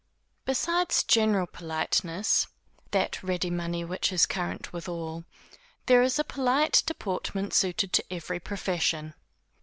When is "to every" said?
7.93-8.39